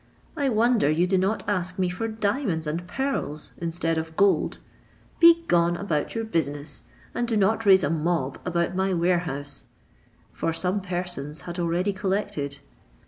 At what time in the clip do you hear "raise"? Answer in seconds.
7.67-7.83